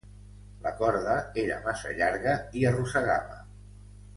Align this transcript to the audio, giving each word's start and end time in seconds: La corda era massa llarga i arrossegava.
La 0.67 0.71
corda 0.79 1.17
era 1.43 1.59
massa 1.67 1.93
llarga 1.99 2.33
i 2.63 2.67
arrossegava. 2.71 3.39